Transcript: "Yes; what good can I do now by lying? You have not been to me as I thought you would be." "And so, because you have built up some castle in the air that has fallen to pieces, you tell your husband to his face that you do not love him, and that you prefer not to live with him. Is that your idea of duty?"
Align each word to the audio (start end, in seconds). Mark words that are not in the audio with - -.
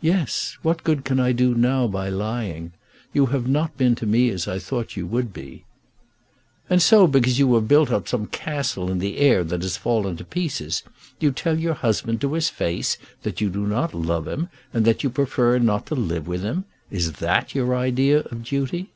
"Yes; 0.00 0.56
what 0.62 0.84
good 0.84 1.04
can 1.04 1.18
I 1.18 1.32
do 1.32 1.52
now 1.52 1.88
by 1.88 2.08
lying? 2.08 2.72
You 3.12 3.26
have 3.34 3.48
not 3.48 3.76
been 3.76 3.96
to 3.96 4.06
me 4.06 4.30
as 4.30 4.46
I 4.46 4.60
thought 4.60 4.96
you 4.96 5.08
would 5.08 5.32
be." 5.32 5.64
"And 6.70 6.80
so, 6.80 7.08
because 7.08 7.40
you 7.40 7.52
have 7.56 7.66
built 7.66 7.90
up 7.90 8.06
some 8.06 8.26
castle 8.28 8.88
in 8.92 9.00
the 9.00 9.18
air 9.18 9.42
that 9.42 9.62
has 9.62 9.76
fallen 9.76 10.16
to 10.18 10.24
pieces, 10.24 10.84
you 11.18 11.32
tell 11.32 11.58
your 11.58 11.74
husband 11.74 12.20
to 12.20 12.34
his 12.34 12.48
face 12.48 12.96
that 13.24 13.40
you 13.40 13.50
do 13.50 13.66
not 13.66 13.92
love 13.92 14.28
him, 14.28 14.50
and 14.72 14.84
that 14.84 15.02
you 15.02 15.10
prefer 15.10 15.58
not 15.58 15.86
to 15.86 15.96
live 15.96 16.28
with 16.28 16.42
him. 16.44 16.64
Is 16.92 17.14
that 17.14 17.52
your 17.56 17.74
idea 17.74 18.20
of 18.20 18.44
duty?" 18.44 18.90